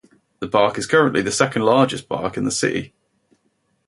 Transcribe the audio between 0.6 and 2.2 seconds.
is currently the second-largest